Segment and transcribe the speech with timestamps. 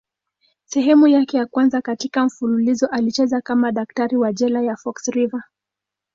[0.65, 5.43] Sehemu yake ya kwanza katika mfululizo alicheza kama daktari wa jela ya Fox River.